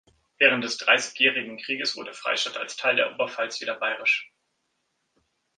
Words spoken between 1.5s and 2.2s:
Krieges wurde